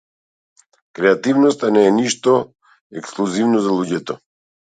Креативноста 0.99 1.69
не 1.75 1.83
е 1.89 1.91
нешто 1.97 2.33
ексклузивно 3.01 3.63
за 3.67 3.77
луѓето. 3.77 4.19